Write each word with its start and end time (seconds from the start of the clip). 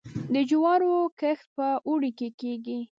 د 0.33 0.35
جوارو 0.49 0.93
کښت 1.19 1.47
په 1.55 1.67
اوړي 1.87 2.11
کې 2.17 2.27
کیږي. 2.39 2.79